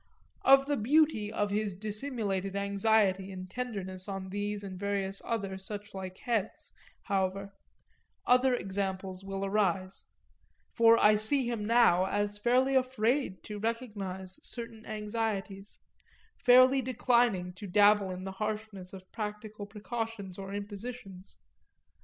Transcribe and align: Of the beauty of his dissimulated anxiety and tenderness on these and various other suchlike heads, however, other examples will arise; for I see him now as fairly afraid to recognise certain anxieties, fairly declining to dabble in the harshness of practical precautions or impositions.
Of 0.41 0.65
the 0.65 0.77
beauty 0.77 1.31
of 1.31 1.51
his 1.51 1.75
dissimulated 1.75 2.55
anxiety 2.55 3.31
and 3.31 3.47
tenderness 3.47 4.07
on 4.07 4.29
these 4.29 4.63
and 4.63 4.79
various 4.79 5.21
other 5.23 5.59
suchlike 5.59 6.17
heads, 6.17 6.73
however, 7.03 7.53
other 8.25 8.55
examples 8.55 9.23
will 9.23 9.45
arise; 9.45 10.07
for 10.73 10.97
I 10.97 11.17
see 11.17 11.47
him 11.47 11.63
now 11.65 12.07
as 12.07 12.39
fairly 12.39 12.73
afraid 12.73 13.43
to 13.43 13.59
recognise 13.59 14.39
certain 14.41 14.87
anxieties, 14.87 15.79
fairly 16.35 16.81
declining 16.81 17.53
to 17.53 17.67
dabble 17.67 18.09
in 18.09 18.23
the 18.23 18.31
harshness 18.31 18.93
of 18.93 19.11
practical 19.11 19.67
precautions 19.67 20.39
or 20.39 20.51
impositions. 20.51 21.37